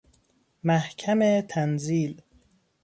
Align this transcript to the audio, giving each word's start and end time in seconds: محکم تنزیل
محکم 0.63 1.41
تنزیل 1.41 2.21